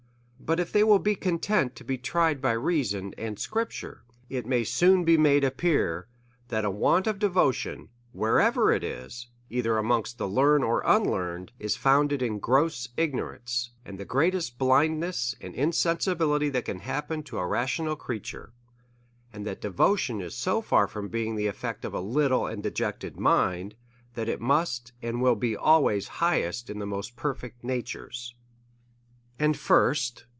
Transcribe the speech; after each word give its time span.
But 0.43 0.59
if 0.59 0.73
they 0.73 0.83
will 0.83 0.99
be 0.99 1.15
content 1.15 1.77
to 1.77 1.85
be 1.85 1.97
tried 1.97 2.41
by 2.41 2.53
rea 2.53 2.83
son 2.83 3.13
and 3.17 3.39
scripture, 3.39 4.03
it 4.29 4.45
may 4.45 4.65
soon 4.65 5.05
be 5.05 5.15
made 5.15 5.41
to 5.41 5.47
appear, 5.47 6.09
that 6.49 6.65
a 6.65 6.71
want 6.71 7.07
of 7.07 7.19
devotion, 7.19 7.87
wherever 8.11 8.69
it 8.69 8.83
is, 8.83 9.27
either 9.49 9.77
amongst 9.77 10.17
the 10.17 10.27
learned 10.27 10.65
or 10.65 10.83
unlearned, 10.85 11.53
is 11.57 11.77
founded 11.77 12.21
in 12.21 12.39
gross 12.39 12.89
igno 12.97 13.29
rance, 13.31 13.69
and 13.85 13.97
the 13.97 14.03
greatest 14.03 14.57
blindness 14.57 15.35
and 15.39 15.55
insensibility 15.55 16.49
that 16.49 16.65
can 16.65 16.79
happen 16.79 17.23
to 17.23 17.37
a 17.37 17.47
rational 17.47 17.95
creature; 17.95 18.51
and 19.31 19.45
that 19.47 19.61
de 19.61 19.69
votion 19.71 20.21
is 20.21 20.35
so 20.35 20.59
far 20.59 20.85
from 20.85 21.07
being 21.07 21.37
the 21.37 21.47
effect 21.47 21.85
of 21.85 21.93
a 21.93 22.01
little 22.01 22.45
and 22.45 22.61
de 22.63 22.71
jected 22.71 23.15
mind, 23.15 23.73
that 24.15 24.27
it 24.27 24.41
must 24.41 24.91
and 25.01 25.21
will 25.21 25.35
be 25.35 25.55
always 25.55 26.09
highest 26.19 26.69
in 26.69 26.77
the 26.79 26.85
most 26.87 27.15
perfect 27.15 27.63
natures. 27.63 28.35
And 29.39 29.55
first. 29.55 30.25